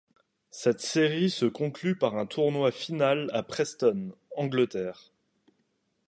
[0.49, 5.11] Cette série se conclut par un tournoi final à Preston, Angleterre.